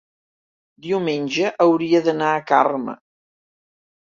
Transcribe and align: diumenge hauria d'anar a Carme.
diumenge 0.85 1.51
hauria 1.67 2.01
d'anar 2.09 2.33
a 2.39 2.41
Carme. 2.53 2.97